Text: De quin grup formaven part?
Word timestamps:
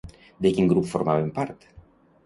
De 0.45 0.51
quin 0.55 0.71
grup 0.71 0.89
formaven 0.95 1.31
part? 1.39 1.73